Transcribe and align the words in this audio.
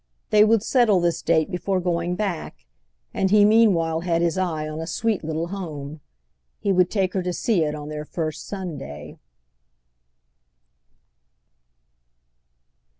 They 0.31 0.43
would 0.43 0.63
settle 0.63 0.99
this 0.99 1.21
date 1.21 1.51
before 1.51 1.79
going 1.79 2.15
back, 2.15 2.65
and 3.13 3.29
he 3.29 3.45
meanwhile 3.45 3.99
had 3.99 4.23
his 4.23 4.35
eye 4.35 4.67
on 4.67 4.79
a 4.79 4.87
sweet 4.87 5.23
little 5.23 5.49
home. 5.49 6.01
He 6.59 6.71
would 6.73 6.89
take 6.89 7.13
her 7.13 7.21
to 7.21 7.31
see 7.31 7.63
it 7.63 7.75
on 7.75 7.89
their 7.89 8.03
first 8.03 8.47
Sunday. 8.47 9.19